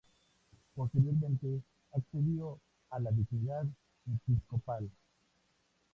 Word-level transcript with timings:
Posteriormente 0.73 1.61
accedió 1.95 2.59
a 2.89 2.99
la 2.99 3.11
dignidad 3.11 3.67
episcopal. 4.07 4.89